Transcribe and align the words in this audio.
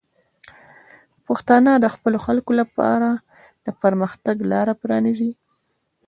پښتانه 1.27 1.71
د 1.79 1.85
خپلو 1.95 2.17
خلکو 2.25 2.51
لپاره 2.61 3.09
د 3.65 3.67
پرمختګ 3.81 4.35
لاره 4.51 4.73
پرانیزي. 4.81 5.31